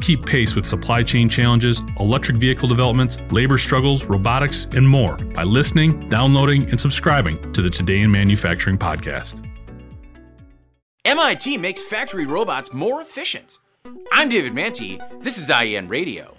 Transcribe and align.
Keep 0.00 0.24
pace 0.24 0.56
with 0.56 0.66
supply 0.66 1.02
chain 1.02 1.28
challenges, 1.28 1.82
electric 1.98 2.38
vehicle 2.38 2.68
developments, 2.68 3.18
labor 3.30 3.58
struggles, 3.58 4.06
robotics, 4.06 4.66
and 4.72 4.88
more 4.88 5.16
by 5.16 5.42
listening, 5.42 6.08
downloading, 6.08 6.68
and 6.70 6.80
subscribing 6.80 7.52
to 7.52 7.60
the 7.60 7.68
Today 7.68 8.00
in 8.00 8.10
Manufacturing 8.10 8.78
podcast. 8.78 9.46
MIT 11.04 11.58
makes 11.58 11.82
factory 11.82 12.26
robots 12.26 12.72
more 12.72 13.02
efficient. 13.02 13.58
I'm 14.12 14.28
David 14.28 14.54
Mantey. 14.54 15.00
This 15.22 15.38
is 15.38 15.50
IEN 15.50 15.88
Radio. 15.88 16.34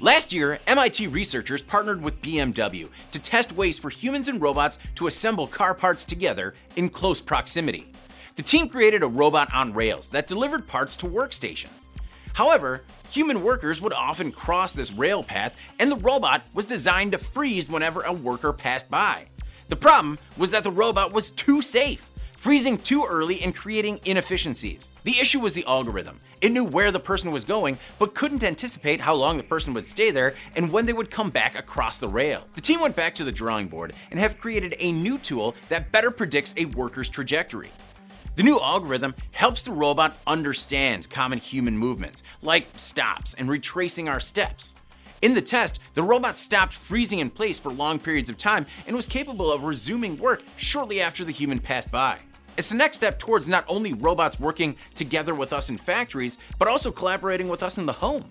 Last 0.00 0.32
year, 0.32 0.58
MIT 0.66 1.06
researchers 1.06 1.62
partnered 1.62 2.02
with 2.02 2.20
BMW 2.20 2.90
to 3.12 3.18
test 3.18 3.52
ways 3.52 3.78
for 3.78 3.88
humans 3.88 4.28
and 4.28 4.40
robots 4.40 4.78
to 4.96 5.06
assemble 5.06 5.46
car 5.46 5.74
parts 5.74 6.04
together 6.04 6.52
in 6.76 6.90
close 6.90 7.20
proximity. 7.20 7.90
The 8.36 8.42
team 8.42 8.68
created 8.68 9.02
a 9.02 9.06
robot 9.06 9.52
on 9.54 9.72
rails 9.72 10.08
that 10.08 10.28
delivered 10.28 10.66
parts 10.66 10.96
to 10.98 11.06
workstations. 11.06 11.86
However, 12.34 12.82
human 13.10 13.42
workers 13.42 13.80
would 13.80 13.92
often 13.92 14.32
cross 14.32 14.72
this 14.72 14.92
rail 14.92 15.22
path, 15.22 15.54
and 15.78 15.90
the 15.90 15.96
robot 15.96 16.50
was 16.52 16.66
designed 16.66 17.12
to 17.12 17.18
freeze 17.18 17.68
whenever 17.68 18.02
a 18.02 18.12
worker 18.12 18.52
passed 18.52 18.90
by. 18.90 19.24
The 19.68 19.76
problem 19.76 20.18
was 20.36 20.50
that 20.50 20.64
the 20.64 20.70
robot 20.70 21.12
was 21.12 21.30
too 21.30 21.62
safe, 21.62 22.04
freezing 22.36 22.76
too 22.76 23.06
early 23.08 23.40
and 23.40 23.54
creating 23.54 24.00
inefficiencies. 24.04 24.90
The 25.04 25.18
issue 25.18 25.38
was 25.38 25.54
the 25.54 25.64
algorithm. 25.64 26.18
It 26.42 26.52
knew 26.52 26.64
where 26.64 26.90
the 26.90 26.98
person 27.00 27.30
was 27.30 27.44
going, 27.44 27.78
but 28.00 28.14
couldn't 28.14 28.44
anticipate 28.44 29.00
how 29.00 29.14
long 29.14 29.36
the 29.36 29.44
person 29.44 29.72
would 29.72 29.86
stay 29.86 30.10
there 30.10 30.34
and 30.56 30.70
when 30.70 30.86
they 30.86 30.92
would 30.92 31.12
come 31.12 31.30
back 31.30 31.56
across 31.56 31.98
the 31.98 32.08
rail. 32.08 32.44
The 32.54 32.60
team 32.60 32.80
went 32.80 32.96
back 32.96 33.14
to 33.14 33.24
the 33.24 33.32
drawing 33.32 33.68
board 33.68 33.96
and 34.10 34.18
have 34.18 34.40
created 34.40 34.74
a 34.80 34.90
new 34.90 35.18
tool 35.18 35.54
that 35.68 35.92
better 35.92 36.10
predicts 36.10 36.52
a 36.56 36.64
worker's 36.66 37.08
trajectory. 37.08 37.70
The 38.36 38.42
new 38.42 38.58
algorithm 38.58 39.14
helps 39.30 39.62
the 39.62 39.70
robot 39.70 40.16
understand 40.26 41.08
common 41.08 41.38
human 41.38 41.78
movements, 41.78 42.24
like 42.42 42.66
stops 42.76 43.34
and 43.34 43.48
retracing 43.48 44.08
our 44.08 44.18
steps. 44.18 44.74
In 45.22 45.34
the 45.34 45.40
test, 45.40 45.78
the 45.94 46.02
robot 46.02 46.36
stopped 46.36 46.74
freezing 46.74 47.20
in 47.20 47.30
place 47.30 47.60
for 47.60 47.70
long 47.70 48.00
periods 48.00 48.28
of 48.28 48.36
time 48.36 48.66
and 48.88 48.96
was 48.96 49.06
capable 49.06 49.52
of 49.52 49.62
resuming 49.62 50.16
work 50.16 50.42
shortly 50.56 51.00
after 51.00 51.24
the 51.24 51.30
human 51.32 51.60
passed 51.60 51.92
by. 51.92 52.18
It's 52.56 52.68
the 52.68 52.74
next 52.74 52.96
step 52.96 53.20
towards 53.20 53.48
not 53.48 53.64
only 53.68 53.92
robots 53.92 54.40
working 54.40 54.74
together 54.96 55.34
with 55.34 55.52
us 55.52 55.70
in 55.70 55.78
factories, 55.78 56.36
but 56.58 56.66
also 56.66 56.90
collaborating 56.90 57.48
with 57.48 57.62
us 57.62 57.78
in 57.78 57.86
the 57.86 57.92
home. 57.92 58.24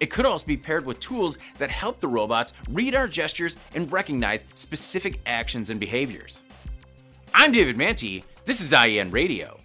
It 0.00 0.10
could 0.10 0.26
also 0.26 0.46
be 0.46 0.58
paired 0.58 0.84
with 0.84 1.00
tools 1.00 1.38
that 1.56 1.70
help 1.70 2.00
the 2.00 2.08
robots 2.08 2.52
read 2.68 2.94
our 2.94 3.08
gestures 3.08 3.56
and 3.74 3.90
recognize 3.90 4.44
specific 4.54 5.18
actions 5.24 5.70
and 5.70 5.80
behaviors. 5.80 6.44
I'm 7.32 7.52
David 7.52 7.76
Mantey. 7.76 8.22
This 8.46 8.60
is 8.60 8.72
IEN 8.72 9.10
Radio. 9.10 9.58